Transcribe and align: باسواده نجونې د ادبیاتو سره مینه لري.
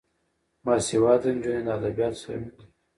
باسواده 0.65 1.29
نجونې 1.35 1.61
د 1.65 1.69
ادبیاتو 1.77 2.19
سره 2.21 2.37
مینه 2.41 2.53
لري. 2.59 2.65